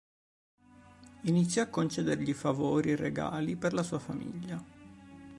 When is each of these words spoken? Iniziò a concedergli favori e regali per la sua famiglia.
Iniziò 1.25 1.61
a 1.61 1.67
concedergli 1.67 2.33
favori 2.33 2.89
e 2.93 2.95
regali 2.95 3.55
per 3.55 3.73
la 3.73 3.83
sua 3.83 3.99
famiglia. 3.99 4.59